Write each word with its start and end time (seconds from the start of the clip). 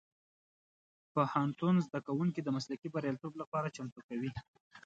پوهنتون 1.13 1.75
زدهکوونکي 1.85 2.41
د 2.43 2.47
مسلکي 2.57 2.87
بریالیتوب 2.93 3.33
لپاره 3.41 3.73
چمتو 3.75 3.99
کوي. 4.07 4.31